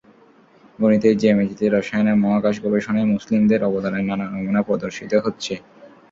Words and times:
গণিতে, 0.79 1.09
জ্যামিতিতে, 1.21 1.65
রসায়নে, 1.69 2.13
মহাকাশ 2.23 2.55
গবেষণায় 2.65 3.11
মুসলিমদের 3.13 3.59
অবদানের 3.69 4.03
নানা 4.09 4.25
নমুনা 4.27 4.61
প্রদর্শিত 4.67 5.11
হচ্ছে। 5.25 5.53